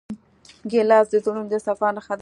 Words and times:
ګیلاس 0.71 1.05
د 1.09 1.15
زړونو 1.23 1.43
د 1.51 1.55
صفا 1.67 1.87
نښه 1.97 2.13
ده. 2.17 2.19